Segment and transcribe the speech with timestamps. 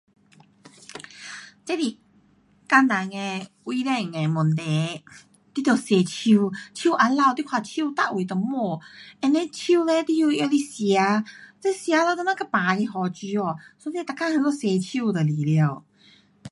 [1.63, 1.95] 这是
[2.67, 2.93] 个人
[3.65, 4.63] 卫生的问题，
[5.53, 8.79] 你要洗手，手肮脏啊你看手大位都摸
[9.21, 11.23] and then 手呢你又用来吃呀，
[11.61, 12.15] 这又病了
[12.79, 13.09] 又如何